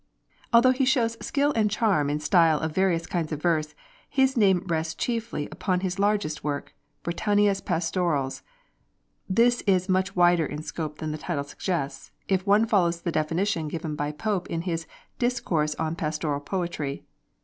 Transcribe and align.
Although 0.51 0.71
he 0.71 0.83
shows 0.83 1.15
skill 1.23 1.53
and 1.55 1.69
charm 1.69 2.09
of 2.09 2.23
style 2.23 2.59
in 2.59 2.71
various 2.71 3.05
kinds 3.05 3.31
of 3.31 3.39
verse, 3.43 3.75
his 4.09 4.35
name 4.35 4.63
rests 4.65 4.95
chiefly 4.95 5.47
upon 5.51 5.81
his 5.81 5.99
largest 5.99 6.43
work, 6.43 6.73
'Britannia's 7.03 7.61
Pastorals.' 7.61 8.41
This 9.29 9.61
is 9.67 9.87
much 9.87 10.15
wider 10.15 10.47
in 10.47 10.63
scope 10.63 10.97
than 10.97 11.11
the 11.11 11.19
title 11.19 11.43
suggests, 11.43 12.11
if 12.27 12.47
one 12.47 12.65
follows 12.65 13.01
the 13.01 13.11
definition 13.11 13.67
given 13.67 13.95
by 13.95 14.11
Pope 14.11 14.47
in 14.47 14.63
his 14.63 14.87
'Discourse 15.19 15.75
on 15.75 15.95
Pastoral 15.95 16.39
Poetry.' 16.39 17.03